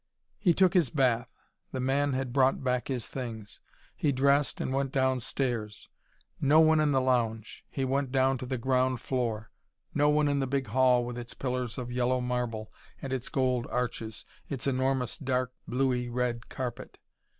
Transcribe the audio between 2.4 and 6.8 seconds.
back his things: he dressed and went downstairs. No one